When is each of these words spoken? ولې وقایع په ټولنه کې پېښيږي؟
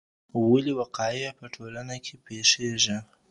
ولې 0.49 0.73
وقایع 0.79 1.31
په 1.39 1.45
ټولنه 1.55 1.95
کې 2.05 2.15
پېښيږي؟ 2.25 2.97